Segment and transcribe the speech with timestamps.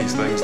[0.00, 0.40] uh.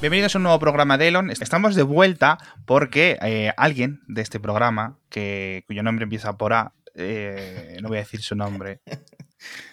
[0.00, 1.30] Bienvenidos a un nuevo programa de Elon.
[1.30, 6.72] Estamos de vuelta porque eh, alguien de este programa, que, cuyo nombre empieza por A,
[6.94, 8.80] eh, no voy a decir su nombre,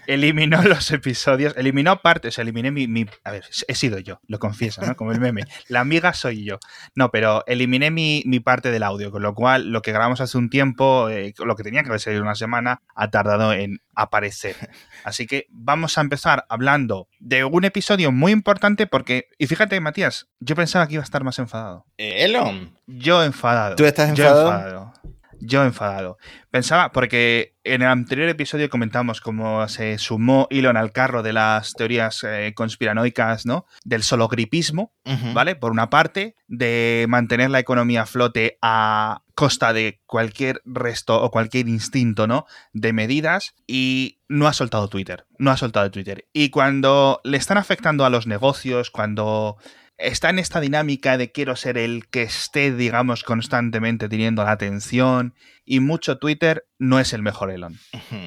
[0.07, 4.81] eliminó los episodios, eliminó partes, eliminé mi, mi, A ver, he sido yo, lo confieso,
[4.81, 4.95] ¿no?
[4.95, 5.43] Como el meme.
[5.67, 6.59] La amiga soy yo.
[6.95, 10.38] No, pero eliminé mi, mi parte del audio, con lo cual lo que grabamos hace
[10.38, 14.55] un tiempo, eh, lo que tenía que haber salido una semana, ha tardado en aparecer.
[15.03, 20.27] Así que vamos a empezar hablando de un episodio muy importante porque, y fíjate, Matías,
[20.39, 21.86] yo pensaba que iba a estar más enfadado.
[21.97, 22.77] Eh, Elon.
[22.86, 23.75] Yo enfadado.
[23.75, 24.94] ¿Tú estás Yo enfadado?
[25.40, 26.18] Yo enfadado.
[26.52, 31.73] Pensaba, porque en el anterior episodio comentamos cómo se sumó Elon al carro de las
[31.73, 33.66] teorías eh, conspiranoicas, ¿no?
[33.84, 35.34] Del sologripismo, Ujú.
[35.34, 35.55] ¿vale?
[35.55, 41.30] Por una parte, de mantener la economía a flote a costa de cualquier resto o
[41.30, 42.45] cualquier instinto, ¿no?
[42.73, 46.28] De medidas y no ha soltado Twitter, no ha soltado Twitter.
[46.33, 49.58] Y cuando le están afectando a los negocios, cuando
[49.98, 55.34] está en esta dinámica de quiero ser el que esté, digamos, constantemente teniendo la atención
[55.70, 57.78] y mucho Twitter, no es el mejor Elon.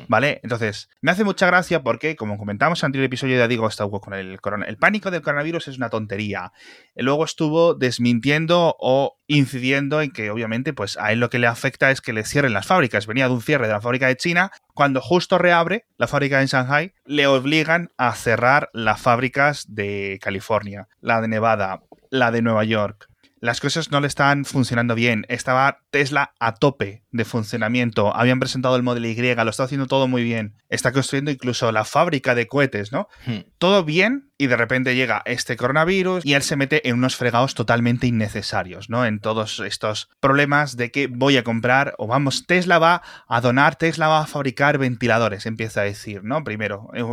[0.08, 0.40] ¿Vale?
[0.42, 3.90] Entonces, me hace mucha gracia porque, como comentamos en el anterior episodio, ya digo, esto
[3.90, 6.52] con el, corona- el pánico del coronavirus es una tontería.
[6.94, 11.90] Luego estuvo desmintiendo o incidiendo en que, obviamente, pues a él lo que le afecta
[11.90, 13.06] es que le cierren las fábricas.
[13.06, 14.50] Venía de un cierre de la fábrica de China.
[14.74, 20.88] Cuando justo reabre la fábrica en Shanghai, le obligan a cerrar las fábricas de California,
[21.00, 23.06] la de Nevada, la de Nueva York.
[23.42, 25.24] Las cosas no le están funcionando bien.
[25.30, 28.14] Estaba Tesla a tope de funcionamiento.
[28.14, 30.54] Habían presentado el Model Y, lo está haciendo todo muy bien.
[30.68, 33.08] Está construyendo incluso la fábrica de cohetes, ¿no?
[33.26, 33.44] Ujú.
[33.58, 37.54] Todo bien y de repente llega este coronavirus y él se mete en unos fregados
[37.54, 39.04] totalmente innecesarios, ¿no?
[39.04, 43.76] En todos estos problemas de que voy a comprar o vamos, Tesla va a donar,
[43.76, 46.42] Tesla va a fabricar ventiladores, empieza a decir, ¿no?
[46.42, 47.04] Primero, eh,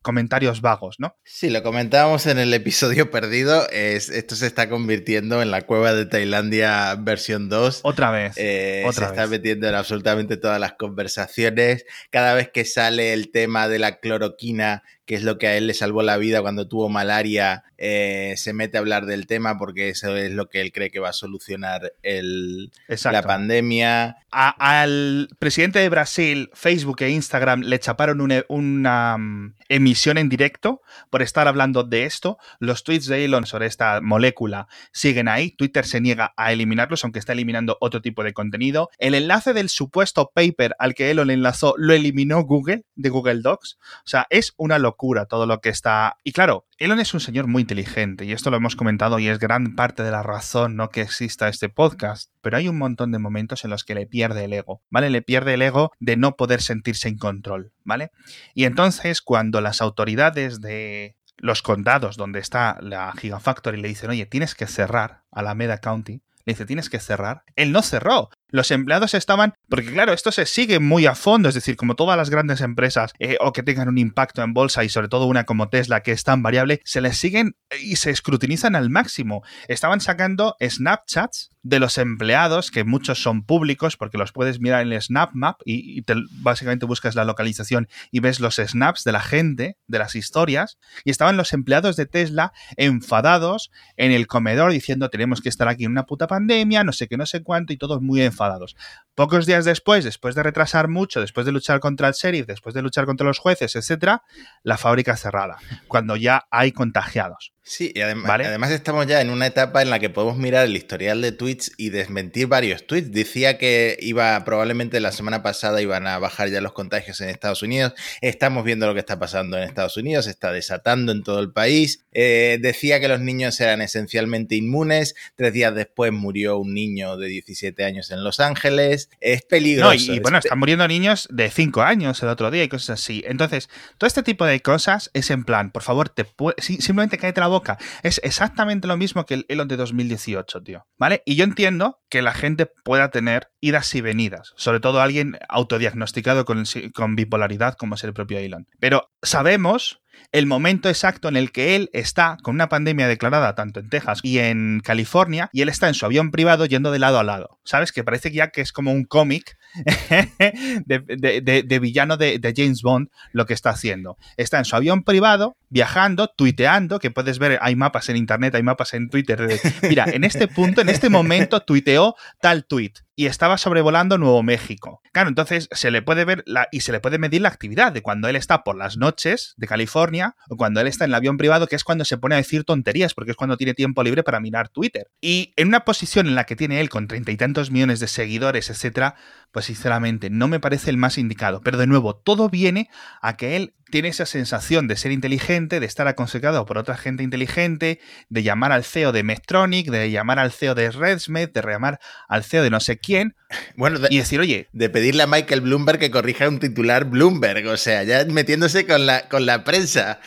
[0.00, 1.16] comentarios vagos, ¿no?
[1.24, 3.68] Sí, lo comentábamos en el episodio perdido.
[3.70, 7.80] Es, esto se está convirtiendo en la cueva de Tailandia versión 2.
[7.82, 8.34] Otra vez.
[8.36, 9.30] Eh, otra se está vez.
[9.50, 11.84] En absolutamente todas las conversaciones.
[12.10, 15.66] Cada vez que sale el tema de la cloroquina, que es lo que a él
[15.68, 19.88] le salvó la vida cuando tuvo malaria, eh, se mete a hablar del tema porque
[19.90, 24.16] eso es lo que él cree que va a solucionar el- la pandemia.
[24.32, 30.28] A- al presidente de Brasil, Facebook e Instagram le chaparon una, una, mm, emisión en
[30.28, 32.38] directo por estar hablando de esto.
[32.58, 35.50] Los tweets de Elon sobre esta molécula siguen ahí.
[35.52, 38.90] Twitter se niega a eliminarlos, aunque está eliminando otro tipo de contenido.
[38.98, 43.78] El enlace del supuesto paper al que Elon enlazó lo eliminó Google de Google Docs.
[44.04, 44.95] O sea, es una locura
[45.28, 46.16] todo lo que está.
[46.24, 49.38] Y claro, Elon es un señor muy inteligente y esto lo hemos comentado y es
[49.38, 52.30] gran parte de la razón no que exista este podcast.
[52.40, 55.10] Pero hay un montón de momentos en los que le pierde el ego, ¿vale?
[55.10, 58.10] Le pierde el ego de no poder sentirse en control, ¿vale?
[58.54, 64.26] Y entonces cuando las autoridades de los condados donde está la Gigafactory le dicen, oye,
[64.26, 67.42] tienes que cerrar Alameda County, le dice, tienes que cerrar.
[67.56, 68.30] Él no cerró.
[68.56, 72.16] Los empleados estaban, porque claro, esto se sigue muy a fondo, es decir, como todas
[72.16, 75.44] las grandes empresas eh, o que tengan un impacto en bolsa y sobre todo una
[75.44, 79.42] como Tesla que es tan variable, se les siguen y se escrutinizan al máximo.
[79.68, 84.92] Estaban sacando Snapchats de los empleados, que muchos son públicos porque los puedes mirar en
[84.92, 89.20] el Snap Map y, te- básicamente buscas la localización y ves los snaps de la
[89.20, 95.10] gente, de las historias, y estaban los empleados de Tesla enfadados en el comedor diciendo
[95.10, 97.76] tenemos que estar aquí en una puta pandemia, no sé qué, no sé cuánto, y
[97.76, 98.76] todos muy enfadados.
[99.16, 102.82] Pocos días después, después de retrasar mucho, después de luchar contra el sheriff, después de
[102.82, 104.22] luchar contra los jueces, etcétera,
[104.62, 105.56] la fábrica cerrada,
[105.88, 107.52] cuando ya hay contagiados.
[107.68, 111.20] Sí, y además estamos ya en una etapa en la que podemos mirar el historial
[111.20, 113.10] de tweets y desmentir varios tweets.
[113.10, 117.64] Decía que iba, probablemente la semana pasada iban a bajar ya los contagios en Estados
[117.64, 117.92] Unidos.
[118.20, 121.50] Estamos viendo lo que está pasando en Estados Unidos, se está desatando en todo el
[121.50, 122.04] país.
[122.12, 125.16] Eh, decía que los niños eran esencialmente inmunes.
[125.34, 129.10] Tres días después murió un niño de 17 años en Los Ángeles.
[129.20, 129.88] Es peligroso.
[129.88, 133.00] No, y, y bueno, están muriendo niños de 5 años el otro día y cosas
[133.00, 133.24] así.
[133.26, 136.24] Entonces, todo este tipo de cosas es en plan, por favor, te
[136.60, 137.55] simplemente cállate la boca.
[138.02, 140.86] Es exactamente lo mismo que el Elon de 2018, tío.
[140.98, 141.22] ¿Vale?
[141.24, 146.44] Y yo entiendo que la gente pueda tener idas y venidas, sobre todo alguien autodiagnosticado
[146.44, 146.64] con,
[146.94, 148.66] con bipolaridad como es el propio Elon.
[148.78, 150.00] Pero sabemos
[150.32, 154.20] el momento exacto en el que él está con una pandemia declarada tanto en Texas
[154.22, 157.58] y en California y él está en su avión privado yendo de lado a lado.
[157.64, 157.92] ¿Sabes?
[157.92, 159.56] Que parece ya que es como un cómic
[160.86, 164.16] de, villano de, James Bond lo que está haciendo.
[164.36, 168.62] Está en su avión privado, viajando, tuiteando, que puedes ver, hay mapas en internet, hay
[168.62, 169.48] mapas en Twitter.
[169.82, 175.00] mira, en este punto, en este momento, tuiteó tal tweet y estaba sobrevolando Nuevo México.
[175.12, 178.28] Claro, entonces se le puede ver y se le puede medir la actividad de cuando
[178.28, 181.66] él está por las noches de California o cuando él está en el avión privado,
[181.66, 184.38] que es cuando se pone a decir tonterías, porque es cuando tiene tiempo libre para
[184.38, 185.10] mirar Twitter.
[185.22, 188.06] Y en una posición en la que tiene él con treinta y tantos millones de
[188.06, 189.14] seguidores, etcétera,
[189.50, 191.62] pues sinceramente no me parece el más indicado.
[191.62, 192.90] Pero de nuevo, todo viene
[193.22, 197.22] a que él tiene esa sensación de ser inteligente, de estar aconsejado por otra gente
[197.22, 202.00] inteligente, de llamar al CEO de Medtronic, de llamar al CEO de RedSmith, de llamar
[202.28, 203.36] al CEO de no sé quién.
[203.76, 204.68] Bueno, y decir, oye.
[204.72, 209.06] De pedirle a Michael Bloomberg que corrija un titular Bloomberg, o sea, ya metiéndose con
[209.06, 210.18] la, con la prensa.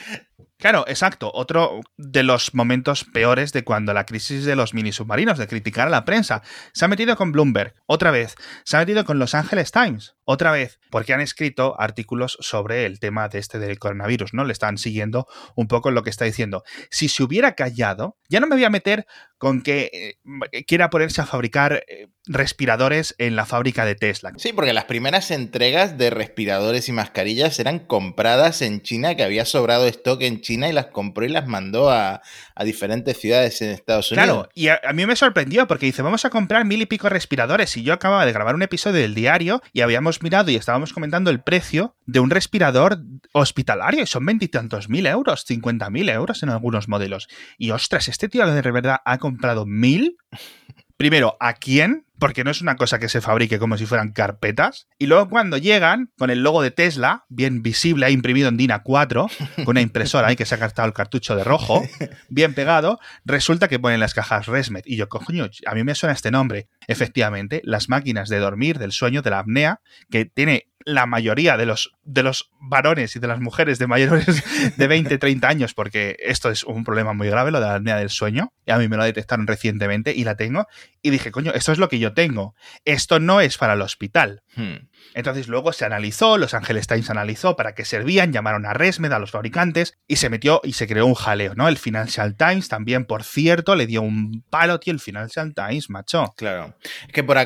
[0.60, 1.32] Claro, exacto.
[1.34, 5.88] Otro de los momentos peores de cuando la crisis de los mini submarinos, de criticar
[5.88, 6.44] a la prensa.
[6.74, 8.36] Se ha metido con Bloomberg, otra vez.
[8.66, 10.80] Se ha metido con Los Angeles Times, otra vez.
[10.92, 14.44] Porque han escrito artículos sobre el tema de este del coronavirus, ¿no?
[14.44, 16.64] Le están siguiendo un poco lo que está diciendo.
[16.92, 19.08] Si se hubiera callado, ya no me voy a meter
[19.40, 20.18] con que
[20.52, 24.34] eh, quiera ponerse a fabricar eh, respiradores en la fábrica de Tesla.
[24.38, 29.46] Sí, porque las primeras entregas de respiradores y mascarillas eran compradas en China, que había
[29.46, 32.22] sobrado stock en China y las compró y las mandó a,
[32.64, 34.26] diferentes ciudades en Estados Unidos.
[34.26, 37.76] Claro, y a, mí me sorprendió porque dice, vamos a comprar mil y pico respiradores
[37.78, 41.30] y yo acababa de grabar un episodio del diario y habíamos mirado y estábamos comentando
[41.30, 43.00] el precio de un respirador
[43.32, 47.28] hospitalario y son veintitantos mil euros, cincuenta mil euros en algunos modelos.
[47.58, 50.18] Y ostras, este tío de verdad ha comprado mil.
[50.98, 52.06] Primero, ¿a quién?
[52.20, 54.88] Porque no es una cosa que se fabrique como si fueran carpetas.
[54.98, 58.72] Y luego cuando llegan, con el logo de Tesla, bien visible, ha imprimido en DIN
[58.72, 59.32] A4,
[59.66, 61.84] con una impresora ahí que se ha gastado el cartucho de rojo,
[62.30, 64.86] bien pegado, resulta que ponen las cajas Resmet.
[64.86, 66.68] Y yo, coño, a mí me suena este nombre.
[66.88, 71.66] Efectivamente, las máquinas de dormir, del sueño, de la apnea, que tiene la mayoría de
[71.66, 74.44] los, de los varones y de las mujeres de mayores
[74.78, 77.98] de 20, 30 años, porque esto es un problema muy grave, lo de la apnea
[77.98, 80.68] del sueño, y a mí me lo detectaron recientemente y la tengo,
[81.02, 82.56] y dije, coño, esto es lo que yo tengo,
[82.86, 84.44] esto no es para el hospital.
[84.56, 84.89] Hmm.
[85.14, 89.20] Entonces luego se analizó, Los Angeles Times analizó para qué servían, llamaron a Resmed, a
[89.20, 91.68] los fabricantes, y se metió y se creó un jaleo, ¿no?
[91.68, 96.34] El Financial Times también, por cierto, le dio un palo, tío, el Financial Times, macho.
[96.38, 96.76] Claro.
[97.08, 97.38] Es que por,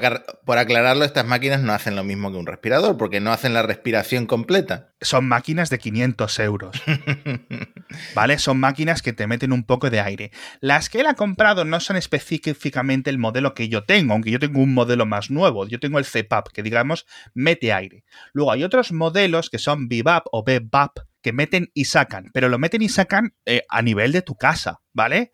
[0.46, 3.64] por aclararlo, estas máquinas no hacen lo mismo que un respirador, porque no hacen la
[3.64, 4.93] respiración completa.
[5.04, 6.82] Son máquinas de 500 euros.
[8.16, 8.40] ¿Vale?
[8.40, 10.32] Son máquinas que te meten un poco de aire.
[10.60, 14.40] Las que él ha comprado no son específicamente el modelo que yo tengo, aunque yo
[14.40, 15.68] tengo un modelo más nuevo.
[15.68, 18.04] Yo tengo el CPAP, que digamos mete aire.
[18.34, 22.60] Luego hay otros modelos que son VBAP o BBAP que meten y sacan, pero lo
[22.60, 25.30] meten y sacan eh, a nivel de tu casa, ¿vale?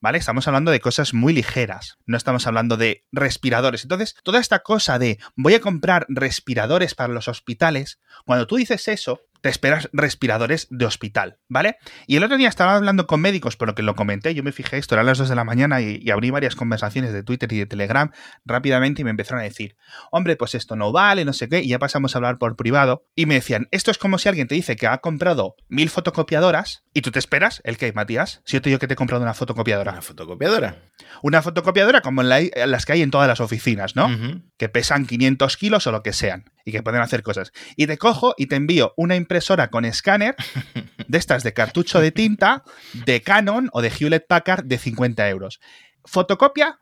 [0.00, 0.18] ¿Vale?
[0.18, 3.84] Estamos hablando de cosas muy ligeras, no estamos hablando de respiradores.
[3.84, 8.88] Entonces, toda esta cosa de voy a comprar respiradores para los hospitales, cuando tú dices
[8.88, 11.76] eso, te esperas respiradores de hospital, ¿vale?
[12.06, 14.52] Y el otro día estaba hablando con médicos, por lo que lo comenté, yo me
[14.52, 17.58] fijé esto, eran las 2 de la mañana y, abrí varias conversaciones de Twitter y
[17.58, 18.12] de Telegram
[18.44, 19.76] rápidamente y me empezaron a decir,
[20.10, 23.04] hombre, pues esto no vale, no sé qué, y ya pasamos a hablar por privado
[23.16, 26.84] y me decían, esto es como si alguien te dice que ha comprado mil fotocopiadoras
[26.94, 28.42] y tú te esperas, ¿el qué, Matías?
[28.44, 29.92] Si yo te digo que te comprado una fotocopiadora.
[29.92, 30.76] Una fotocopiadora.
[31.22, 34.08] Una fotocopiadora como las que hay en todas las oficinas, ¿no?
[34.56, 37.52] Que pesan 500 kilos o lo que sean y que pueden hacer cosas.
[37.76, 40.36] Y te cojo y te envío una impresora con escáner
[41.08, 42.62] de estas de cartucho de tinta
[42.92, 45.60] de Canon o de Hewlett Packard de 50 euros.
[46.04, 46.80] ¿Fotocopia?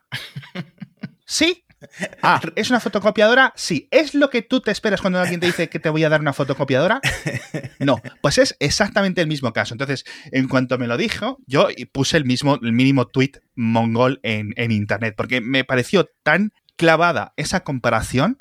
[1.31, 1.63] Sí.
[2.21, 3.53] Ah, ¿es una fotocopiadora?
[3.55, 3.87] Sí.
[3.91, 6.21] ¿Es lo que tú te esperas cuando alguien te dice que te voy a dar
[6.21, 7.01] una fotocopiadora?
[7.79, 9.73] No, pues es exactamente el mismo caso.
[9.73, 14.53] Entonces, en cuanto me lo dijo, yo puse el mismo, el mínimo tweet mongol en,
[14.55, 18.39] en internet, porque me pareció tan clavada esa comparación,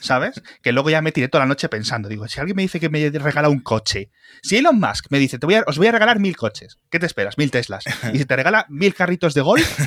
[0.00, 0.42] ¿sabes?
[0.62, 2.88] Que luego ya me tiré toda la noche pensando, digo, si alguien me dice que
[2.88, 4.10] me regala un coche,
[4.42, 7.04] si Elon Musk me dice, voy a, os voy a regalar mil coches, ¿qué te
[7.04, 7.36] esperas?
[7.36, 7.84] Mil Teslas.
[8.14, 9.80] Y si te regala mil carritos de golf,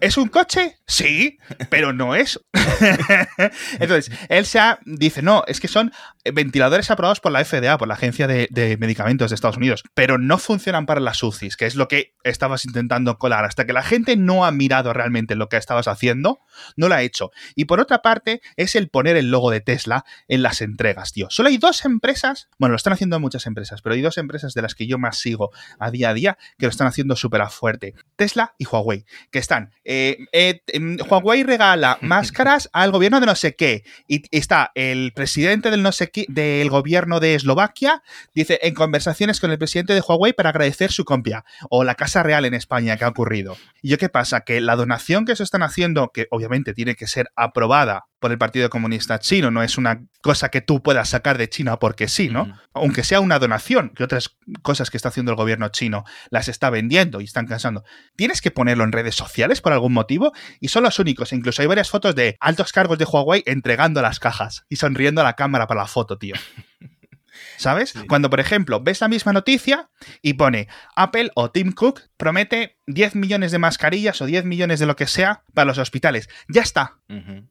[0.00, 0.78] ¿es un coche?
[0.86, 1.36] Sí,
[1.68, 2.40] pero no es.
[3.78, 5.92] Entonces, él se dice, no, es que son
[6.24, 10.16] ventiladores aprobados por la FDA, por la Agencia de, de Medicamentos de Estados Unidos, pero
[10.16, 13.44] no funcionan para las UCIs, que es lo que estabas intentando colar.
[13.44, 16.40] Hasta que la gente no ha mirado realmente lo que estabas haciendo,
[16.76, 17.30] no lo ha hecho.
[17.54, 21.28] Y por otra parte, es el poner el logo de Tesla en las entregas, tío.
[21.30, 24.62] Solo hay dos empresas, bueno, lo están haciendo muchas empresas, pero hay dos empresas de
[24.62, 27.94] las que yo más sigo a día a día que lo están haciendo súper fuerte.
[28.16, 33.34] Tesla y Huawei, que están eh, eh, em, Huawei regala máscaras al gobierno de no
[33.34, 33.84] sé qué.
[34.08, 38.02] Y está el presidente del no sé qué, del gobierno de Eslovaquia,
[38.34, 41.44] dice, en conversaciones con el presidente de Huawei para agradecer su compra.
[41.70, 43.56] O la Casa Real en España, que ha ocurrido.
[43.82, 44.42] ¿Y yo qué pasa?
[44.42, 48.38] Que la donación que se están haciendo, que obviamente tiene que ser aprobada por el
[48.38, 52.28] Partido Comunista Chino, no es una cosa que tú puedas sacar de China porque sí,
[52.28, 52.58] ¿no?
[52.72, 56.70] Aunque sea una donación, que otras cosas que está haciendo el gobierno chino las está
[56.70, 57.84] vendiendo y están cansando.
[58.16, 61.32] Tienes que ponerlo en redes sociales por algún motivo y son los únicos.
[61.32, 65.24] Incluso hay varias fotos de altos cargos de Huawei entregando las cajas y sonriendo a
[65.24, 66.34] la cámara para la foto, tío.
[67.56, 67.94] ¿Sabes?
[68.08, 69.90] Cuando, por ejemplo, ves la misma noticia
[70.22, 74.86] y pone Apple o Tim Cook promete 10 millones de mascarillas o 10 millones de
[74.86, 76.28] lo que sea para los hospitales.
[76.48, 76.98] Ya está.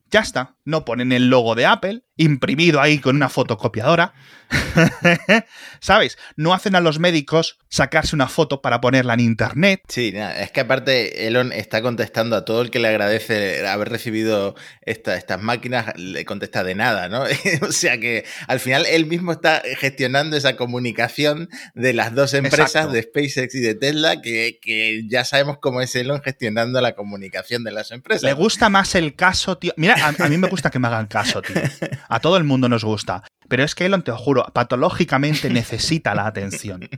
[0.10, 0.56] Ya está.
[0.64, 4.13] No ponen el logo de Apple imprimido ahí con una fotocopiadora.
[5.79, 6.17] ¿Sabes?
[6.36, 9.81] No hacen a los médicos sacarse una foto para ponerla en internet.
[9.89, 14.55] Sí, es que aparte Elon está contestando a todo el que le agradece haber recibido
[14.81, 17.24] estas máquinas, le contesta de nada, ¿no?
[17.62, 22.91] o sea que al final él mismo está gestionando esa comunicación de las dos empresas,
[22.91, 27.63] de SpaceX y de Tesla, que, que ya sabemos cómo es Elon gestionando la comunicación
[27.63, 28.24] de las empresas.
[28.24, 29.74] Le gusta más el caso, tío.
[29.77, 31.55] Mira, a, mí me gusta que me hagan caso, tío.
[32.10, 33.24] A todo el mundo nos gusta.
[33.48, 36.90] Pero es que Elon, te lo juro, patológicamente necesita la atención.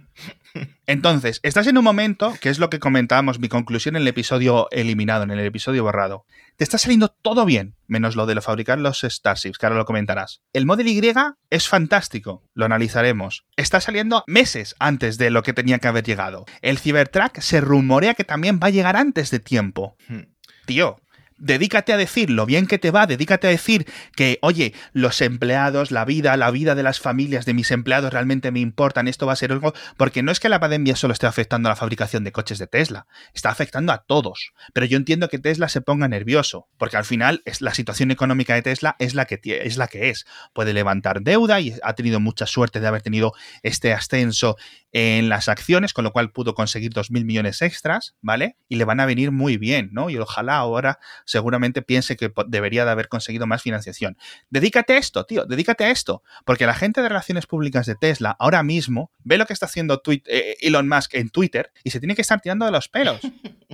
[0.86, 4.68] Entonces, estás en un momento, que es lo que comentábamos, mi conclusión en el episodio
[4.72, 6.26] eliminado, en el episodio borrado.
[6.56, 10.42] Te está saliendo todo bien, menos lo de fabricar los Starships, que ahora lo comentarás.
[10.54, 11.02] El Model Y
[11.50, 13.46] es fantástico, lo analizaremos.
[13.56, 16.46] Está saliendo meses antes de lo que tenía que haber llegado.
[16.62, 19.96] El Cybertruck se rumorea que también va a llegar antes de tiempo.
[20.08, 20.34] Hmm.
[20.66, 21.00] Tío,
[21.38, 25.92] dedícate a decir lo bien que te va, dedícate a decir que, oye, los empleados,
[25.92, 29.34] la vida, la vida de las familias de mis empleados realmente me importan, esto va
[29.34, 32.24] a ser algo, porque no es que la pandemia solo esté afectando a la fabricación
[32.24, 34.54] de coches de Tesla, está afectando a todos.
[34.74, 38.56] Pero yo entiendo que Tesla se ponga nervioso, porque al final es, la situación económica
[38.56, 40.26] de Tesla es la que es la que es.
[40.54, 44.58] Puede levantar deuda y ha tenido mucha suerte de haber tenido este ascenso
[45.00, 48.58] en las acciones, con lo cual pudo conseguir 2.000 millones extras, ¿vale?
[48.68, 50.10] Y le van a venir muy bien, ¿no?
[50.10, 54.18] Y ojalá ahora seguramente piense que debería de haber conseguido más financiación.
[54.50, 58.36] Dedícate a esto, tío, dedícate a esto, porque la gente de relaciones públicas de Tesla
[58.40, 62.16] ahora mismo ve lo que está haciendo eh, Elon Musk en Twitter y se tiene
[62.16, 63.20] que estar tirando de los pelos.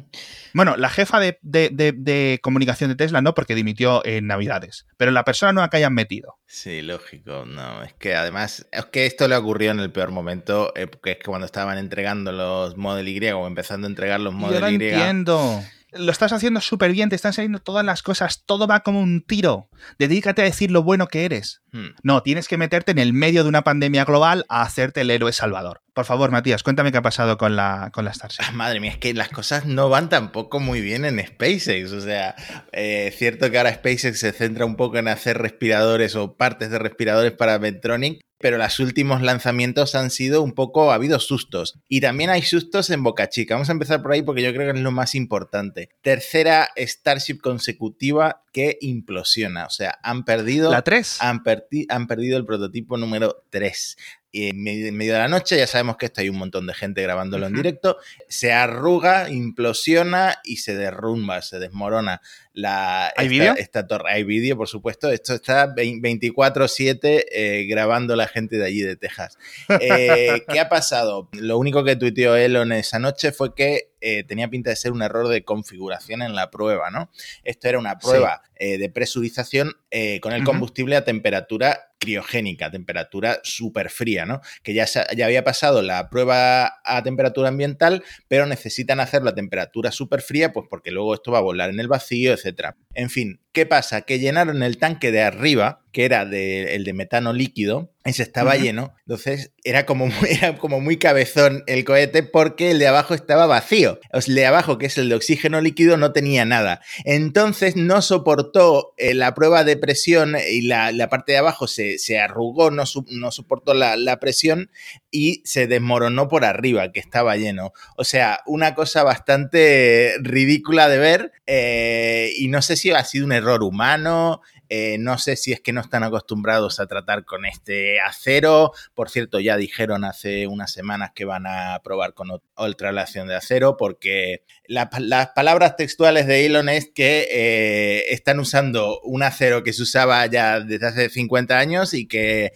[0.53, 5.51] Bueno, la jefa de, comunicación de Tesla no, porque dimitió en Navidades, pero la persona
[5.51, 6.37] nueva que hayan metido.
[6.53, 10.71] Sí, lógico, no, es que además, es que esto le ocurrió en el peor momento,
[10.75, 14.35] eh, que es que cuando estaban entregando los Model Y o empezando a entregar los
[14.35, 14.73] Model Yo Y.
[14.75, 15.63] entiendo
[15.95, 19.21] lo estás haciendo súper bien, te están saliendo todas las cosas, todo va como un
[19.21, 19.69] tiro.
[19.99, 21.61] Dedícate a decir lo bueno que eres.
[21.71, 21.89] Hmm.
[22.03, 25.33] No, tienes que meterte en el medio de una pandemia global a hacerte el héroe
[25.33, 25.81] salvador.
[25.93, 28.43] Por favor, Matías, cuéntame qué ha pasado con la, con la Starship.
[28.53, 31.91] Madre mía, es que las cosas no van tampoco muy bien en SpaceX.
[31.91, 32.35] O sea,
[32.71, 36.71] eh, es cierto que ahora SpaceX se centra un poco en hacer respiradores o partes
[36.71, 41.79] de respiradores para Medtronic, pero los últimos lanzamientos han sido un poco, ha habido sustos.
[41.87, 43.55] Y también hay sustos en Boca Chica.
[43.55, 45.87] Vamos a empezar por ahí porque yo creo que es lo más importante.
[46.01, 49.65] Tercera Starship consecutiva que implosiona.
[49.65, 50.71] O sea, han perdido...
[50.71, 51.21] La 3.
[51.21, 51.41] Han,
[51.87, 53.95] han perdido el prototipo número 3
[54.33, 57.45] en medio de la noche, ya sabemos que esto hay un montón de gente grabándolo
[57.45, 57.97] en directo,
[58.27, 62.21] se arruga, implosiona y se derrumba, se desmorona
[62.53, 63.55] la, ¿Hay vídeo?
[63.57, 64.11] Esta torre.
[64.11, 65.11] Hay vídeo, por supuesto.
[65.11, 69.37] Esto está 24-7 eh, grabando la gente de allí de Texas.
[69.79, 71.29] Eh, ¿Qué ha pasado?
[71.33, 75.01] Lo único que tuiteó Elon esa noche fue que eh, tenía pinta de ser un
[75.01, 77.09] error de configuración en la prueba, ¿no?
[77.43, 79.73] Esto era una prueba de presurización
[80.21, 84.41] con el combustible a temperatura criogénica, temperatura súper fría, ¿no?
[84.61, 89.91] Que ya, ya había pasado la prueba a temperatura ambiental, pero necesitan hacerlo a temperatura
[89.91, 92.75] súper fría, pues porque luego esto va a volar en el vacío, etcétera.
[92.93, 94.01] En fin, ¿qué pasa?
[94.01, 98.23] Que llenaron el tanque de arriba, que era de, el de metano líquido, y se
[98.23, 98.93] estaba lleno.
[99.05, 103.45] Entonces era como, muy, era como muy cabezón el cohete porque el de abajo estaba
[103.45, 103.99] vacío.
[104.11, 106.81] El de abajo, que es el de oxígeno líquido, no tenía nada.
[107.05, 112.71] Entonces no soportó eh, la prueba de presión y la, parte de abajo se, arrugó,
[112.71, 114.71] no, no soportó la, la, presión
[115.11, 117.71] y se desmoronó por arriba, que estaba lleno.
[117.97, 123.25] O sea, una cosa bastante ridícula de ver eh, y no sé si ha sido
[123.25, 127.45] un error humano, eh, no sé si es que no están acostumbrados a tratar con
[127.45, 128.71] este acero.
[128.95, 133.35] Por cierto, ya dijeron hace unas semanas que van a probar con otra relación de
[133.35, 134.87] acero porque las
[135.35, 140.59] palabras textuales de Elon es que eh, están usando un acero que se usaba ya
[140.61, 142.53] desde hace 50 años y que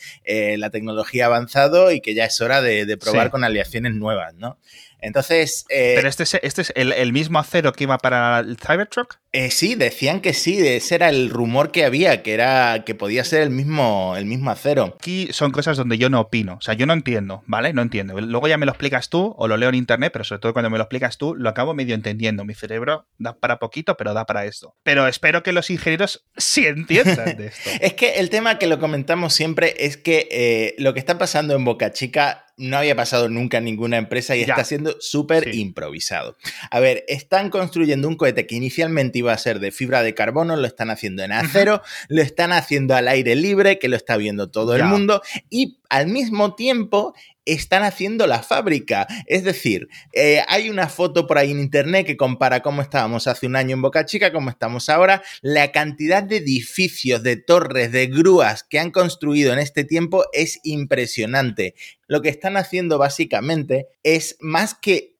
[0.58, 4.58] la tecnología ha avanzado y que ya es hora de, probar con aleaciones nuevas, ¿no?
[5.00, 5.66] Entonces.
[5.70, 9.18] Eh, ¿Pero este es, este es el, mismo acero que iba para el Cybertruck?
[9.32, 13.24] Eh, sí, decían que sí, ese era el rumor que había, que era que podía
[13.24, 14.96] ser el mismo, el mismo acero.
[14.98, 17.74] Aquí son cosas donde yo no opino, o sea, yo no entiendo, ¿vale?
[17.74, 18.20] No entiendo.
[18.20, 20.70] Luego ya me lo explicas tú o lo leo en internet, pero sobre todo cuando
[20.70, 22.46] me lo explicas tú, lo acabo medio entendiendo.
[22.46, 24.76] Mi cerebro da para poquito, pero da para esto.
[24.84, 27.70] Pero espero que los ingenieros sí entiendan de esto.
[27.82, 31.56] es que el tema que lo comentamos siempre es que eh, lo que está pasando
[31.56, 36.38] en Boca Chica no había pasado nunca en ninguna empresa y está siendo súper improvisado.
[36.72, 40.56] A ver, están construyendo un cohete que inicialmente iba a ser de fibra de carbono,
[40.56, 44.50] lo están haciendo en acero, lo están haciendo al aire libre, que lo está viendo
[44.50, 47.14] todo el mundo, y al mismo tiempo
[47.48, 49.08] están haciendo la fábrica.
[49.26, 53.48] Es decir, eh, hay una foto por ahí en internet que compara cómo estábamos hace
[53.48, 55.24] un año en Boca Chica, cómo estamos ahora.
[55.42, 60.60] La cantidad de edificios, de torres, de grúas que han construido en este tiempo es
[60.64, 61.76] impresionante.
[62.08, 65.17] Lo que están haciendo básicamente es más que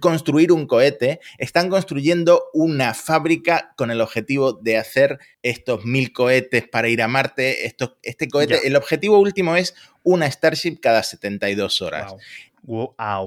[0.00, 6.68] construir un cohete, están construyendo una fábrica con el objetivo de hacer estos mil cohetes
[6.68, 7.66] para ir a Marte.
[8.02, 12.14] este cohete, el objetivo último es una Starship cada 72 horas.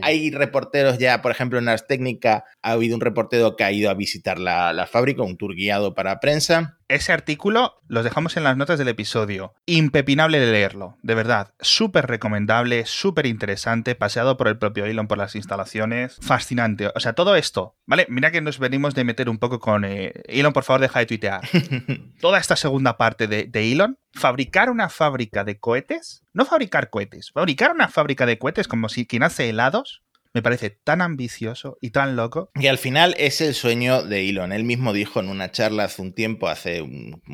[0.01, 3.89] Hay reporteros ya, por ejemplo, en Ars Técnica ha habido un reportero que ha ido
[3.89, 6.77] a visitar la, la fábrica, un tour guiado para prensa.
[6.87, 9.55] Ese artículo los dejamos en las notas del episodio.
[9.65, 11.55] Impepinable de leerlo, de verdad.
[11.59, 16.17] Súper recomendable, súper interesante, paseado por el propio Elon por las instalaciones.
[16.21, 16.91] Fascinante.
[16.93, 18.05] O sea, todo esto, ¿vale?
[18.07, 19.83] Mira que nos venimos de meter un poco con...
[19.83, 21.41] Eh, Elon, por favor, deja de tuitear.
[22.21, 27.31] Toda esta segunda parte de, de Elon, fabricar una fábrica de cohetes, no fabricar cohetes,
[27.31, 30.03] fabricar una fábrica de cohetes como si quien hace helados,
[30.35, 32.51] me parece tan ambicioso y tan loco.
[32.55, 34.51] Y al final es el sueño de Elon.
[34.51, 36.85] Él mismo dijo en una charla hace un tiempo, hace,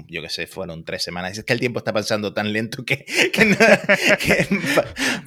[0.08, 3.08] yo qué sé, fueron tres semanas, es que el tiempo está pasando tan lento que...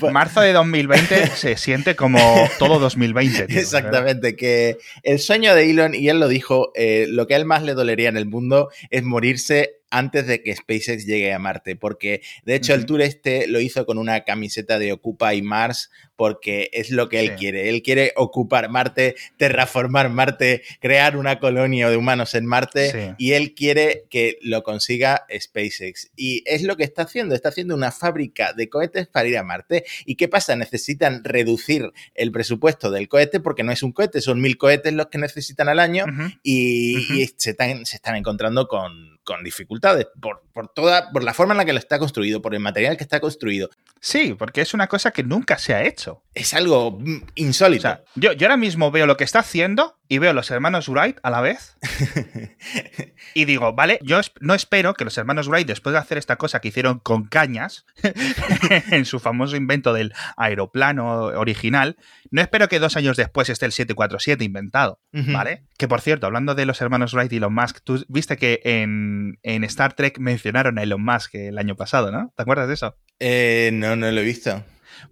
[0.12, 2.20] Marzo de 2020 se siente como
[2.60, 3.46] todo 2020.
[3.58, 7.44] Exactamente, que el sueño de Elon, y él lo dijo, eh, lo que a él
[7.44, 11.76] más le dolería en el mundo es morirse antes de que SpaceX llegue a Marte,
[11.76, 16.68] porque de hecho el tour este lo hizo con una camiseta de Occupy Mars, porque
[16.72, 17.68] es lo que él quiere.
[17.68, 23.54] Él quiere ocupar Marte, terraformar Marte, crear una colonia de humanos en Marte y él
[23.54, 26.10] quiere que lo consiga SpaceX.
[26.16, 29.44] Y es lo que está haciendo, está haciendo una fábrica de cohetes para ir a
[29.44, 29.84] Marte.
[30.06, 30.56] ¿Y qué pasa?
[30.56, 35.06] Necesitan reducir el presupuesto del cohete porque no es un cohete, son mil cohetes los
[35.06, 36.04] que necesitan al año
[36.42, 41.54] y, se, están, se están encontrando con con dificultades por, por, toda, por la forma
[41.54, 43.70] en la que lo está construido, por el material que está construido.
[44.04, 46.24] Sí, porque es una cosa que nunca se ha hecho.
[46.34, 48.04] Es algo mm, insólito.
[48.14, 51.30] yo, yo ahora mismo veo lo que está haciendo y veo los hermanos Wright a
[51.30, 51.78] la vez.
[53.34, 56.60] y digo, vale, yo no espero que los hermanos Wright, después de hacer esta cosa
[56.60, 57.86] que hicieron con cañas,
[58.90, 61.96] en su famoso invento del aeroplano original,
[62.30, 65.64] no espero que dos años después esté el 747 inventado, ¿vale?
[65.78, 69.38] Que por cierto, hablando de los hermanos Wright y Elon Musk, tú viste que en,
[69.42, 72.34] en Star Trek mencionaron a Elon Musk el año pasado, ¿no?
[72.36, 72.96] ¿Te acuerdas de eso?
[73.18, 74.62] Eh, no, no lo he visto.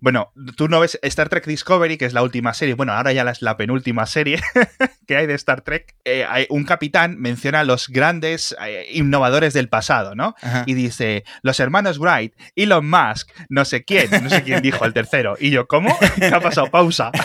[0.02, 3.22] Bueno, tú no ves Star Trek Discovery, que es la última serie, bueno, ahora ya
[3.22, 4.40] es la penúltima serie
[5.06, 5.94] que hay de Star Trek.
[6.04, 10.34] Eh, hay un capitán menciona a los grandes eh, innovadores del pasado, ¿no?
[10.66, 14.92] Y dice, los hermanos Wright, Elon Musk, no sé quién, no sé quién dijo el
[14.92, 15.36] tercero.
[15.38, 15.96] Y yo, ¿cómo?
[16.16, 16.68] ¿Qué ha pasado?
[16.68, 17.12] Pausa.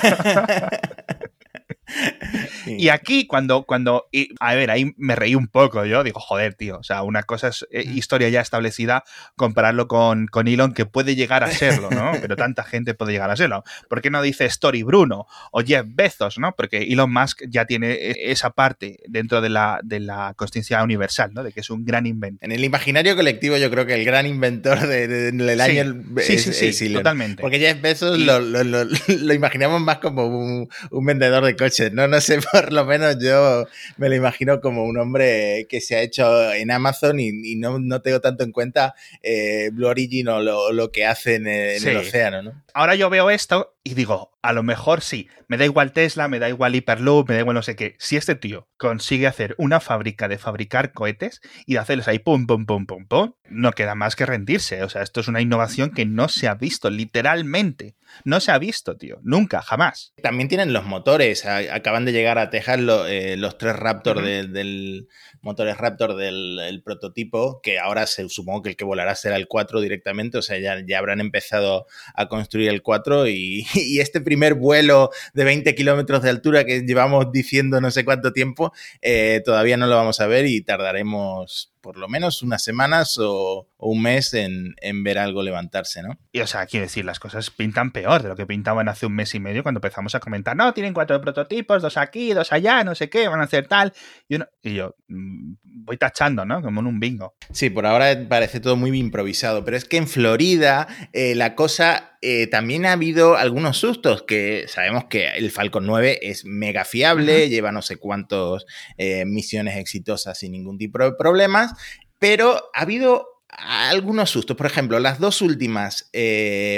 [2.65, 4.08] Y aquí, cuando, cuando,
[4.39, 7.50] a ver, ahí me reí un poco, yo digo, joder, tío, o sea, una cosa
[7.50, 7.97] es eh, mm.
[7.97, 9.04] historia ya establecida,
[9.36, 12.12] compararlo con, con Elon, que puede llegar a serlo, ¿no?
[12.21, 13.63] Pero tanta gente puede llegar a serlo.
[13.89, 16.54] ¿Por qué no dice Story Bruno o Jeff Bezos, ¿no?
[16.56, 21.32] Porque Elon Musk ya tiene e, esa parte dentro de la, de la conciencia universal,
[21.34, 21.43] ¿no?
[21.43, 22.45] De que es un gran inventor.
[22.45, 27.04] En el imaginario colectivo, yo creo que el gran inventor del año es, Elon.
[27.04, 27.41] Totalmente.
[27.41, 32.08] Porque Jeff Bezos lo, lo, imaginamos más como un, un vendedor de coches, ¿no?
[32.08, 36.02] No sé por lo menos yo me lo imagino como un hombre que se ha
[36.02, 40.92] hecho en Amazon y, no, no, tengo tanto en cuenta eh, Blue Origin o lo,
[40.92, 42.63] que hace en, el océano, ¿no?
[42.74, 46.40] Ahora yo veo esto y digo, a lo mejor sí, me da igual Tesla, me
[46.40, 47.96] da igual Hyperloop, me da igual no sé qué.
[48.00, 52.48] Si este tío consigue hacer una fábrica de fabricar cohetes y de hacerlos ahí pum,
[52.48, 54.84] pum, pum, pum, pum, no queda más que rendirse.
[54.84, 57.96] O sea, esto es una innovación que no se ha visto, literalmente.
[58.24, 59.20] No se ha visto, tío.
[59.22, 60.14] Nunca, jamás.
[60.22, 61.46] También tienen los motores.
[61.46, 65.08] Acaban de llegar a Texas eh, los tres Raptor del
[65.42, 69.82] motores Raptor del prototipo, que ahora se supongo que el que volará será el 4
[69.82, 70.38] directamente.
[70.38, 75.10] O sea, ya, ya habrán empezado a construir el 4 y, y este primer vuelo
[75.34, 79.88] de 20 kilómetros de altura que llevamos diciendo no sé cuánto tiempo, eh, todavía no
[79.88, 84.76] lo vamos a ver y tardaremos por lo menos unas semanas o, un mes en,
[85.06, 86.19] ver algo levantarse, ¿no?
[86.34, 89.13] Y o sea, quiero decir, las cosas pintan peor de lo que pintaban hace un
[89.13, 92.84] mes y medio cuando empezamos a comentar, no, tienen cuatro prototipos, dos aquí, dos allá,
[92.84, 93.93] no sé qué, van a hacer tal.
[94.28, 96.62] Y, y yo mm, voy tachando, ¿no?
[96.62, 97.36] Como en un bingo.
[97.54, 102.17] Sí, por ahora parece todo muy improvisado, pero es que en Florida eh, la cosa
[102.21, 107.47] eh, también ha habido algunos sustos, que sabemos que el Falcon 9 es mega fiable,
[107.47, 108.65] lleva no sé cuántos
[108.97, 111.73] eh, misiones exitosas sin ningún tipo de problemas,
[112.20, 114.58] pero ha habido algunos sustos.
[114.58, 116.10] Por ejemplo, las dos últimas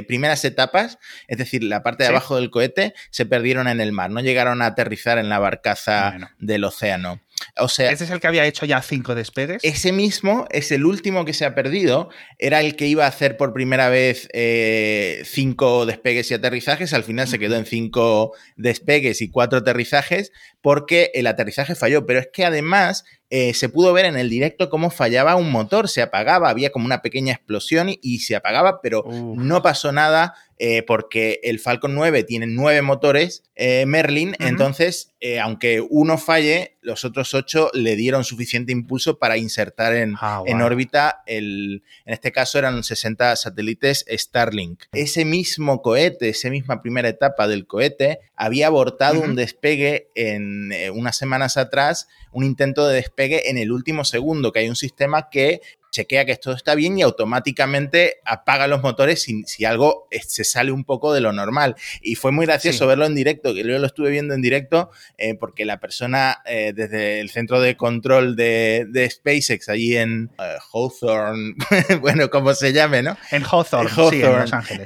[0.08, 4.12] primeras etapas, es decir, la parte de abajo del cohete, se perdieron en el mar,
[4.12, 7.22] no llegaron a aterrizar en la barcaza del océano.
[7.58, 9.64] O sea, ¿Ese es el que había hecho ya cinco despegues?
[9.64, 12.10] Ese mismo es el último que se ha perdido.
[12.38, 16.94] Era el que iba a hacer por primera vez eh, cinco despegues y aterrizajes.
[16.94, 20.32] Al final se quedó en cinco despegues y cuatro aterrizajes
[20.62, 22.06] porque el aterrizaje falló.
[22.06, 25.88] Pero es que además eh, se pudo ver en el directo cómo fallaba un motor,
[25.88, 30.84] se apagaba, había como una pequeña explosión y, se apagaba, pero no pasó nada eh,
[30.84, 37.34] porque el Falcon 9 tiene nueve motores eh, Merlin, entonces, aunque uno falle, los otros
[37.34, 42.58] ocho le dieron suficiente impulso para insertar en, ah, en órbita, el, en este caso
[42.58, 44.86] eran 60 satélites Starlink.
[44.92, 51.18] Ese mismo cohete, esa misma primera etapa del cohete, había abortado un despegue en unas
[51.18, 55.62] semanas atrás, un intento de despegue en el último segundo, que hay un sistema que
[55.91, 60.71] chequea que esto está bien y automáticamente apaga los motores si, si algo se sale
[60.71, 61.75] un poco de lo normal.
[62.02, 65.36] Y fue muy gracioso verlo en directo, que yo lo estuve viendo en directo, eh,
[65.36, 71.56] porque la persona eh, desde el centro de control de, SpaceX, allí en uh, Hawthorne,
[72.02, 73.17] bueno, como se llame, ¿no?
[73.32, 74.84] En Hawthorne, sí, en Los Ángeles.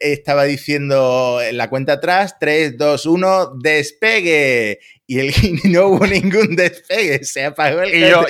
[0.00, 5.32] estaba diciendo en la cuenta atrás, 3, 2, 1, despegue y, el,
[5.64, 8.24] no hubo ningún despegue, se apagó el y yo,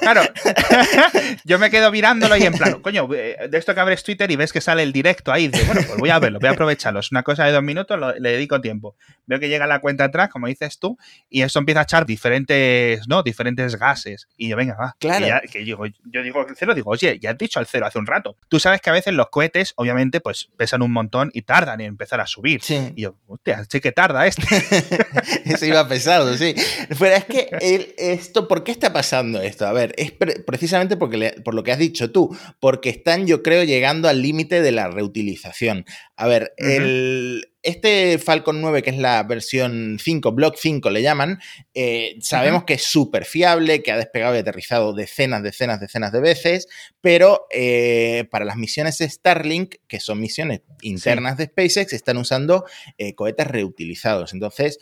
[0.00, 0.22] Claro,
[1.44, 4.36] yo me quedo mirándolo y en plan, coño, eh, de esto que abres Twitter y
[4.36, 7.00] ves que sale el directo ahí, dices, bueno, pues voy a verlo, voy a aprovecharlo.
[7.00, 8.96] Es una cosa de dos minutos, le dedico tiempo.
[9.26, 13.06] Veo que llega la cuenta atrás, como dices tú, y esto empieza a echar diferentes,
[13.08, 13.22] ¿no?
[13.22, 14.28] Diferentes gases.
[14.36, 14.96] Y yo, venga, va.
[14.98, 15.40] Claro.
[15.50, 18.06] que yo, yo digo al cero, digo, oye, ya has dicho al cero hace un
[18.06, 18.36] rato.
[18.48, 21.88] Tú sabes que a veces los cohetes, obviamente, pues pesan un montón y tardan en
[21.88, 22.62] empezar a subir.
[22.62, 22.92] Sí.
[22.96, 24.42] Y yo, hostia, che que tarda este.
[25.44, 26.54] Eso iba a pesar sí.
[26.98, 27.48] Pero es que
[27.98, 29.66] esto, ¿por qué está pasando esto?
[29.66, 33.64] A ver, es precisamente porque por lo que has dicho tú, porque están, yo creo,
[33.64, 35.84] llegando al límite de la reutilización.
[36.16, 41.40] A ver, el, este Falcon 9, que es la versión 5, Block 5 le llaman,
[41.72, 46.20] eh, sabemos que es súper fiable, que ha despegado y aterrizado decenas, decenas, decenas de
[46.20, 46.68] veces,
[47.00, 52.64] pero eh, para las misiones Starlink, que son misiones internas de SpaceX, están usando
[52.98, 54.34] eh, cohetes reutilizados.
[54.34, 54.78] Entonces,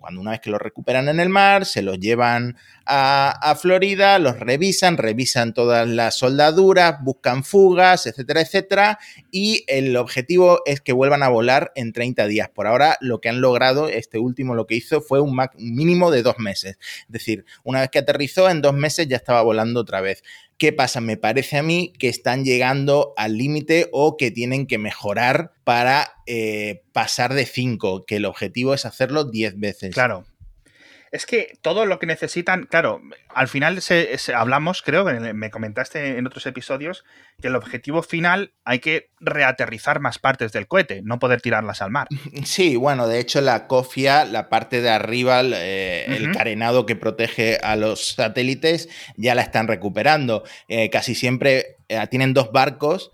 [0.00, 4.18] cuando una vez que los recuperan en el mar, se los llevan a, a, Florida,
[4.18, 8.98] los revisan, revisan todas las soldaduras, buscan fugas, etcétera, etcétera,
[9.30, 12.48] y el objetivo es que vuelvan a volar en 30 días.
[12.50, 16.22] Por ahora lo que han logrado, este último lo que hizo fue un, mínimo de
[16.22, 16.78] dos meses.
[17.06, 20.22] Es decir, una vez que aterrizó, en dos meses ya estaba volando otra vez.
[20.58, 21.00] ¿Qué pasa?
[21.00, 26.12] Me parece a mí que están llegando al límite o que tienen que mejorar para
[26.26, 29.94] eh, pasar de 5, que el objetivo es hacerlo 10 veces.
[29.94, 30.24] Claro,
[31.14, 33.00] es que todo lo que necesitan, claro,
[33.32, 37.04] al final se, hablamos, creo, me comentaste en otros episodios,
[37.40, 41.92] que el objetivo final hay que reaterrizar más partes del cohete, no poder tirarlas al
[41.92, 42.08] mar.
[42.44, 47.58] Sí, bueno, de hecho la cofia, la parte de arriba, eh, el carenado que protege
[47.62, 50.42] a los satélites, ya la están recuperando.
[50.66, 53.12] Eh, casi siempre eh, tienen dos barcos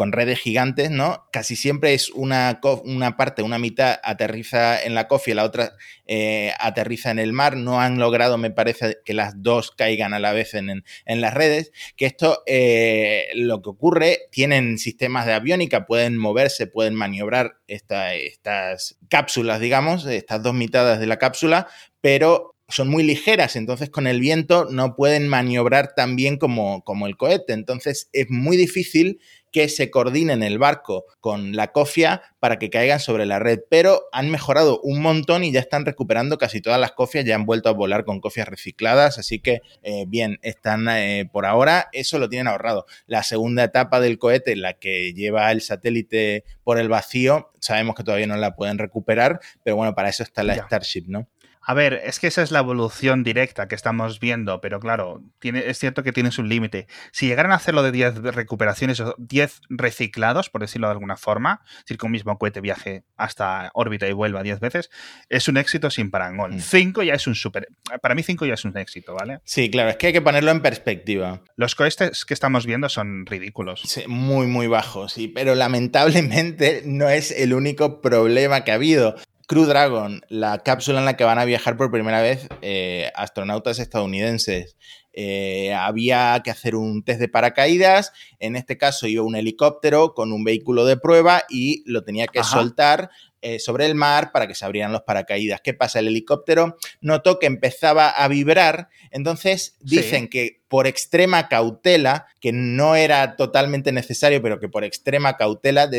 [0.00, 1.26] con redes gigantes, ¿no?
[1.30, 5.74] Casi siempre es una, una parte, una mitad aterriza en la cofia, la otra
[6.06, 7.58] eh, aterriza en el mar.
[7.58, 11.72] No han logrado, me parece, que las dos caigan a la vez en, las redes.
[11.98, 18.96] Que esto, eh, lo que ocurre, tienen sistemas de aviónica, pueden moverse, pueden maniobrar estas
[19.10, 21.66] cápsulas, digamos, estas dos mitades de la cápsula,
[22.00, 27.06] pero son muy ligeras, entonces con el viento no pueden maniobrar tan bien como, como
[27.06, 27.52] el cohete.
[27.52, 33.00] Entonces es muy difícil que se coordinen el barco con la cofia para que caigan
[33.00, 36.92] sobre la red, pero han mejorado un montón y ya están recuperando casi todas las
[36.92, 41.28] cofias, ya han vuelto a volar con cofias recicladas, así que eh, bien, están eh,
[41.30, 42.86] por ahora, eso lo tienen ahorrado.
[43.06, 48.04] La segunda etapa del cohete, la que lleva el satélite por el vacío, sabemos que
[48.04, 51.28] todavía no la pueden recuperar, pero bueno, para eso está la Starship, ¿no?
[51.70, 55.68] A ver, es que esa es la evolución directa que estamos viendo, pero claro, tiene,
[55.68, 56.88] es cierto que tienes un límite.
[57.12, 61.62] Si llegaran a hacerlo de 10 recuperaciones o 10 reciclados, por decirlo de alguna forma,
[61.70, 64.90] es decir, que un mismo cohete viaje hasta órbita y vuelva 10 veces,
[65.28, 66.58] es un éxito sin parangón.
[66.60, 67.04] 5 mm.
[67.04, 67.68] ya es un super.
[68.02, 69.38] Para mí, 5 ya es un éxito, ¿vale?
[69.44, 71.40] Sí, claro, es que hay que ponerlo en perspectiva.
[71.54, 73.82] Los cohetes que estamos viendo son ridículos.
[73.84, 79.14] Sí, muy, muy bajos, sí, pero lamentablemente no es el único problema que ha habido.
[79.50, 83.80] Crew Dragon, la cápsula en la que van a viajar por primera vez eh, astronautas
[83.80, 84.76] estadounidenses.
[85.12, 90.32] Eh, había que hacer un test de paracaídas, en este caso iba un helicóptero con
[90.32, 93.10] un vehículo de prueba y lo tenía que soltar
[93.42, 95.60] eh, sobre el mar para que se abrieran los paracaídas.
[95.62, 95.98] ¿Qué pasa?
[95.98, 102.96] El helicóptero notó que empezaba a vibrar, entonces dicen que por extrema cautela, que no
[102.96, 105.90] era totalmente necesario, pero que por extrema cautela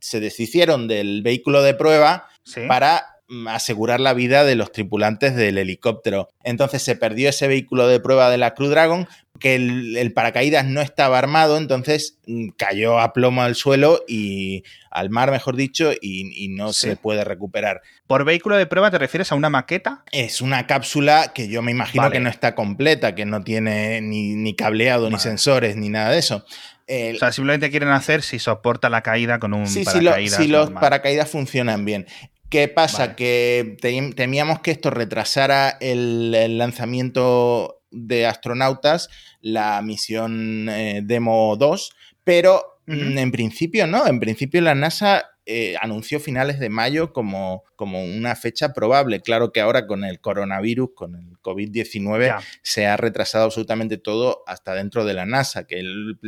[0.00, 2.28] se deshicieron del vehículo de prueba
[2.66, 6.28] para mm, asegurar la vida de los tripulantes del helicóptero.
[6.42, 9.06] Entonces se perdió ese vehículo de prueba de la Crew Dragon,
[9.40, 15.10] que el, paracaídas no estaba armado, entonces mm, cayó a plomo al suelo y al
[15.10, 17.82] mar, mejor dicho, y, no se puede recuperar.
[18.06, 20.04] ¿Por vehículo de prueba te refieres a una maqueta?
[20.12, 24.54] Es una cápsula que yo me imagino que no está completa, que no tiene ni,
[24.54, 26.44] cableado, ni sensores, ni nada de eso.
[26.88, 30.36] o sea, simplemente quieren hacer si soporta la caída con un paracaídas.
[30.36, 32.06] si los paracaídas funcionan bien.
[32.50, 33.16] ¿Qué pasa?
[33.16, 33.76] Que
[34.14, 39.08] temíamos que esto retrasara el lanzamiento de astronautas
[39.40, 45.76] la misión eh, Demo 2, pero mm, en principio no, en principio la NASA eh,
[45.80, 49.20] anunció finales de mayo como, como, una fecha probable.
[49.20, 54.74] Claro que ahora con el coronavirus, con el COVID-19, se ha retrasado absolutamente todo hasta
[54.74, 56.18] dentro de la NASA, que el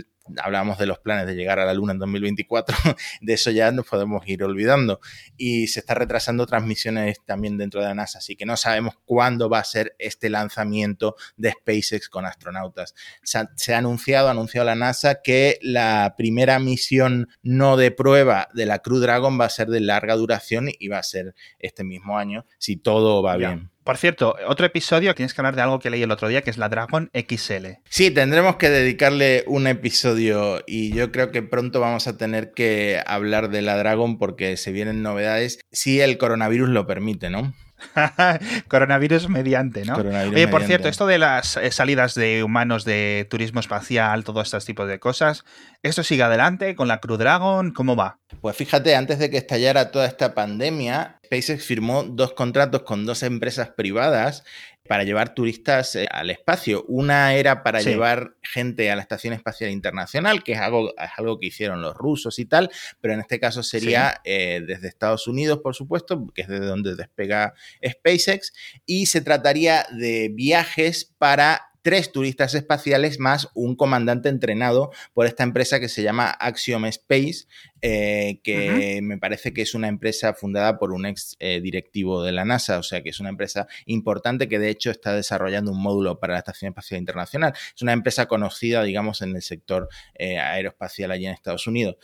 [0.43, 2.77] hablábamos de los planes de llegar a la Luna en 2024,
[3.21, 5.01] de eso ya nos podemos ir olvidando.
[5.37, 9.49] Y se está retrasando transmisiones también dentro de la NASA, así que no sabemos cuándo
[9.49, 12.95] va a ser este lanzamiento de SpaceX con astronautas.
[13.23, 18.67] Se ha, anunciado, ha anunciado la NASA que la primera misión no de prueba de
[18.67, 22.19] la Crew Dragon va a ser de larga duración y va a ser este mismo
[22.19, 23.71] año, si todo va bien.
[23.85, 26.51] Por cierto, otro episodio, tienes que hablar de algo que leí el otro día, que
[26.51, 27.67] es la Dragon XL.
[27.89, 33.01] Sí, tendremos que dedicarle un episodio y yo creo que pronto vamos a tener que
[33.07, 37.55] hablar de la Dragon porque se vienen novedades, si el coronavirus lo permite, ¿no?
[38.69, 39.97] Coronavirus mediante, ¿no?
[39.97, 44.65] Oye, por cierto, esto de las eh, salidas de humanos de turismo espacial, todo estos
[44.65, 45.45] tipos de cosas,
[45.83, 47.73] ¿esto sigue adelante con la Crew Dragon?
[47.73, 48.19] ¿Cómo va?
[48.41, 53.23] Pues fíjate, antes de que estallara toda esta pandemia, SpaceX firmó dos contratos con dos
[53.23, 54.45] empresas privadas
[54.87, 56.85] para llevar turistas eh, al espacio.
[56.89, 61.39] Una era para llevar gente a la Estación Espacial Internacional, que es algo, es algo
[61.39, 62.71] que hicieron los rusos y tal,
[63.01, 66.97] pero en este caso sería eh, desde Estados Unidos, por supuesto, que es desde donde
[66.97, 67.55] despega
[67.87, 68.53] SpaceX,
[68.87, 75.45] y se trataría de viajes para tres turistas espaciales más un comandante entrenado por esta
[75.45, 77.47] empresa que se llama Axiom Space,
[77.83, 82.33] eh, que me parece que es una empresa fundada por un ex eh, directivo de
[82.33, 85.83] la NASA, o sea que es una empresa importante que de hecho está desarrollando un
[85.83, 87.53] módulo para la Estación Espacial Internacional.
[87.75, 91.97] Es una empresa conocida, digamos, en el sector eh, aeroespacial allí en Estados Unidos.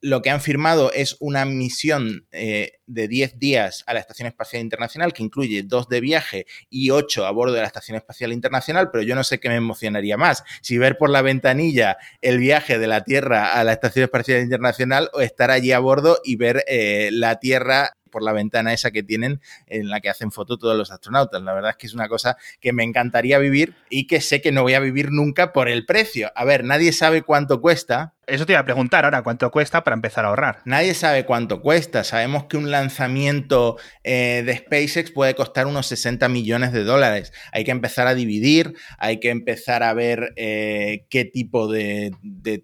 [0.00, 5.12] lo que han firmado es una misión de 10 días a la Estación Espacial Internacional
[5.12, 9.02] que incluye dos de viaje y ocho a bordo de la Estación Espacial Internacional, pero
[9.02, 12.86] yo no sé qué me emocionaría más, si ver por la ventanilla el viaje de
[12.86, 17.10] la Tierra a la Estación Espacial Internacional o estar allí a bordo y ver eh,
[17.12, 20.90] la Tierra por la ventana esa que tienen en la que hacen foto todos los
[20.90, 21.42] astronautas.
[21.42, 24.52] La verdad es que es una cosa que me encantaría vivir y que sé que
[24.52, 26.32] no voy a vivir nunca por el precio.
[26.34, 29.94] A ver, nadie sabe cuánto cuesta, eso te iba a preguntar ahora, ¿cuánto cuesta para
[29.94, 30.60] empezar a ahorrar?
[30.64, 32.04] Nadie sabe cuánto cuesta.
[32.04, 37.32] Sabemos que un lanzamiento eh, de SpaceX puede costar unos 60 millones de dólares.
[37.52, 42.12] Hay que empezar a dividir, hay que empezar a ver eh, qué tipo de,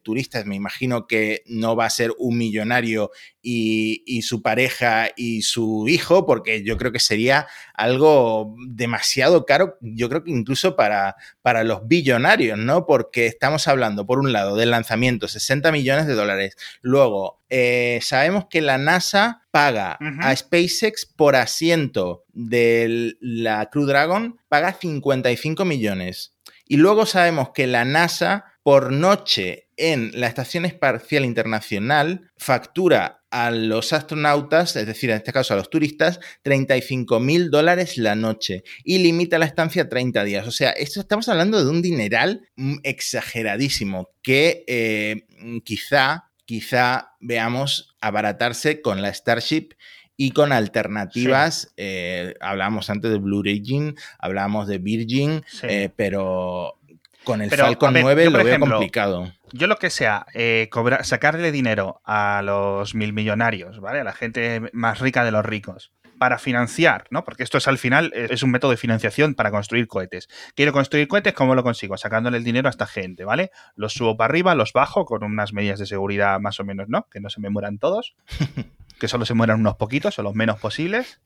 [0.02, 0.46] turistas.
[0.46, 3.10] Me imagino que no va a ser un millonario
[3.42, 10.08] y, su pareja y su hijo, porque yo creo que sería algo demasiado caro, yo
[10.08, 12.86] creo que incluso para, para los billonarios, ¿no?
[12.86, 16.56] Porque estamos hablando, por un lado, del lanzamiento 60 millones de dólares.
[16.82, 24.40] Luego, eh, sabemos que la NASA paga a SpaceX por asiento de la Crew Dragon,
[24.48, 26.34] paga 55 millones.
[26.66, 33.50] Y luego sabemos que la NASA por noche en la Estación Espacial Internacional factura a
[33.50, 38.62] los astronautas, es decir, en este caso a los turistas, 35 mil dólares la noche
[38.84, 40.46] y limita la estancia a 30 días.
[40.46, 45.26] O sea, esto estamos hablando de un dineral mm, exageradísimo que eh,
[45.64, 49.70] quizá, quizá veamos abaratarse con la Starship
[50.16, 51.72] y con alternativas.
[51.76, 56.78] Eh, hablábamos antes de Blue Origin, hablábamos de Virgin, eh, pero
[57.24, 59.32] con el Falcon 9 lo veo complicado.
[59.56, 60.68] Yo lo que sea, eh,
[61.02, 64.00] sacarle dinero a los mil millonarios, ¿vale?
[64.00, 67.22] A la gente más rica de los ricos para financiar, ¿no?
[67.22, 70.28] Porque esto es al final, es un método de financiación para construir cohetes.
[70.56, 71.96] Quiero construir cohetes, ¿cómo lo consigo?
[71.96, 73.52] Sacándole el dinero a esta gente, ¿vale?
[73.76, 77.06] Los subo para arriba, los bajo con unas medidas de seguridad más o menos, ¿no?
[77.08, 78.16] Que no se me mueran todos.
[78.98, 81.20] que solo se mueran unos poquitos o los menos posibles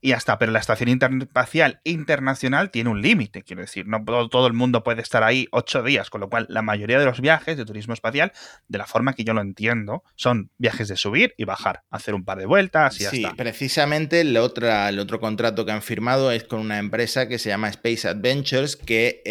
[0.00, 0.38] y ya está.
[0.38, 5.02] Pero la Estación Espacial Internacional tiene un límite, quiero decir, no todo, el mundo puede
[5.02, 8.32] estar ahí ocho días, con lo cual la mayoría de los viajes de turismo espacial,
[8.68, 12.24] de la forma que yo lo entiendo, son viajes de subir y bajar, hacer un
[12.24, 16.32] par de vueltas y ya sí, precisamente el, otra, el otro contrato que han firmado
[16.32, 19.22] es con una empresa que se llama Space Adventures, que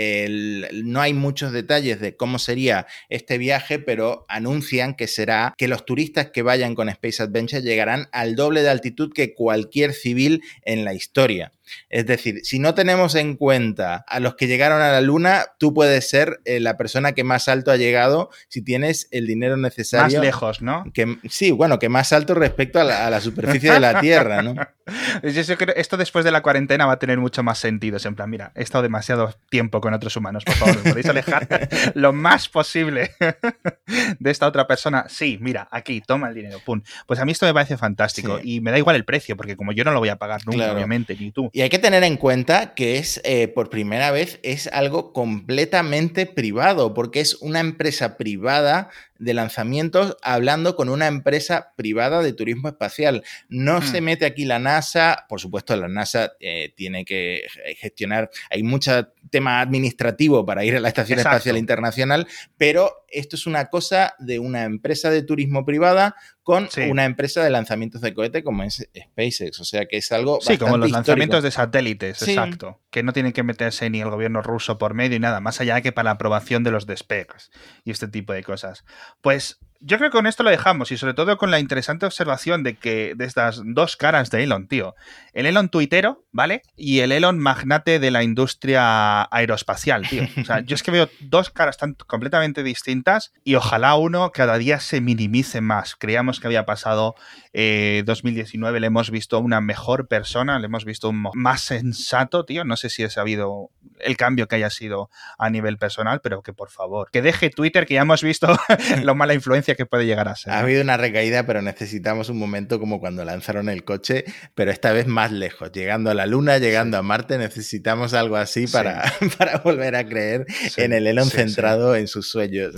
[0.83, 5.85] no hay muchos detalles de cómo sería este viaje, pero anuncian que será que los
[5.85, 10.85] turistas que vayan con Space Adventures llegarán al doble de altitud que cualquier civil en
[10.85, 11.51] la historia.
[11.89, 15.73] Es decir, si no tenemos en cuenta a los que llegaron a la Luna, tú
[15.73, 20.17] puedes ser eh, la persona que más alto ha llegado si tienes el dinero necesario.
[20.17, 20.83] Más lejos, ¿no?
[20.93, 24.55] Que, sí, bueno, que más alto respecto a la, superficie de la Tierra, ¿no?
[25.23, 27.97] Yo creo esto después de la cuarentena va a tener mucho más sentido.
[28.03, 31.47] en plan, mira, he estado demasiado tiempo con otros humanos, por favor, ¿me podéis alejar
[31.95, 33.11] lo más posible
[34.19, 35.05] de esta otra persona?
[35.09, 36.81] Sí, mira, aquí, toma el dinero, pum.
[37.05, 39.71] Pues a mí esto me parece fantástico y me da igual el precio, porque como
[39.71, 41.49] yo no lo voy a pagar nunca, obviamente, ni tú.
[41.53, 46.25] Y hay que tener en cuenta que es, eh, por primera vez, es algo completamente
[46.25, 52.69] privado, porque es una empresa privada de lanzamientos hablando con una empresa privada de turismo
[52.69, 53.23] espacial.
[53.49, 54.03] No se hmm.
[54.03, 57.43] mete aquí la NASA, por supuesto la NASA eh, tiene que
[57.77, 62.27] gestionar, hay mucho tema administrativo para ir a la Estación Espacial Internacional,
[62.57, 66.15] pero esto es una cosa de una empresa de turismo privada
[66.49, 69.59] con una empresa de lanzamientos de cohete como es SpaceX.
[69.59, 70.39] O sea que es algo.
[70.41, 72.79] Sí, como los lanzamientos de satélites, exacto.
[72.89, 75.81] Que no tienen que meterse ni el gobierno ruso por medio y nada, más allá
[75.81, 77.51] que para la aprobación de los despegues
[77.83, 78.83] y este tipo de cosas.
[79.21, 82.63] Pues yo creo que con esto lo dejamos y sobre todo con la interesante observación
[82.63, 84.95] de que de estas dos caras de Elon, tío.
[85.31, 86.63] El Elon tuitero, ¿vale?
[86.75, 90.23] Y el Elon magnate de la industria aeroespacial, tío.
[90.41, 94.57] O sea, yo es que veo dos caras tan completamente distintas y ojalá uno cada
[94.57, 95.95] día se minimice más.
[95.95, 97.15] Creíamos que había pasado
[97.53, 102.65] 2019, eh, le hemos visto una mejor persona, le hemos visto un más sensato, tío.
[102.65, 106.53] No sé si ha habido el cambio que haya sido a nivel personal, pero que
[106.53, 108.47] por favor, que deje Twitter, que ya hemos visto
[109.03, 110.53] lo mala influencia que puede llegar a ser.
[110.53, 114.91] Ha habido una recaída, pero necesitamos un momento como cuando lanzaron el coche, pero esta
[114.91, 119.03] vez más lejos, llegando a la Luna, llegando a Marte, necesitamos algo así para,
[119.37, 120.45] para volver a creer
[120.77, 122.75] en el Elon centrado en sus sueños.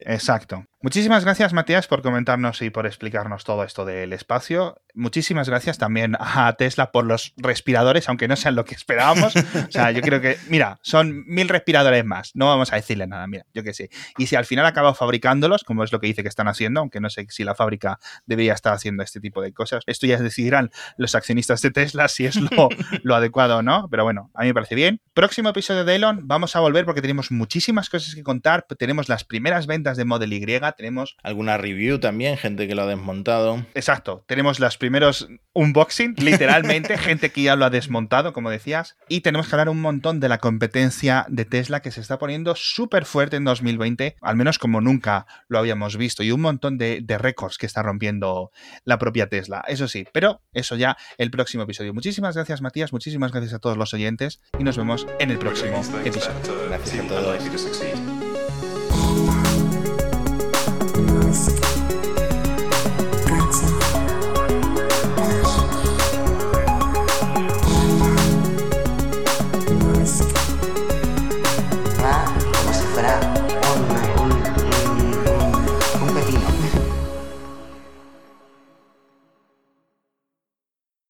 [0.00, 0.64] Exacto.
[0.80, 4.80] Muchísimas gracias, Matías, por comentarnos y por explicarnos todo esto del espacio.
[4.94, 9.34] Muchísimas gracias también a Tesla por los respiradores, aunque no sean lo que esperábamos.
[9.34, 12.30] O sea, yo creo que, mira, son mil respiradores más.
[12.36, 13.90] No vamos a decirle nada, mira, yo qué sé.
[14.18, 17.00] Y si al final acaba fabricándolos, como es lo que dice que están haciendo, aunque
[17.00, 20.70] no sé si la fábrica debería estar haciendo este tipo de cosas, esto ya decidirán
[20.96, 22.68] los accionistas de Tesla si es lo,
[23.02, 23.88] lo adecuado o no.
[23.90, 25.00] Pero bueno, a mí me parece bien.
[25.12, 28.64] Próximo episodio de Elon, vamos a volver porque tenemos muchísimas cosas que contar.
[28.78, 30.38] Tenemos las primeras ventas de Model Y
[30.72, 31.16] tenemos...
[31.22, 33.64] Alguna review también, gente que lo ha desmontado.
[33.74, 38.96] Exacto, tenemos los primeros unboxing, literalmente, gente que ya lo ha desmontado, como decías.
[39.08, 42.54] Y tenemos que hablar un montón de la competencia de Tesla que se está poniendo
[42.54, 47.00] súper fuerte en 2020, al menos como nunca lo habíamos visto, y un montón de,
[47.02, 48.50] de récords que está rompiendo
[48.84, 49.64] la propia Tesla.
[49.68, 51.94] Eso sí, pero eso ya el próximo episodio.
[51.94, 55.82] Muchísimas gracias, Matías, muchísimas gracias a todos los oyentes y nos vemos en el próximo
[56.04, 56.68] episodio.
[56.68, 58.07] Gracias a todos.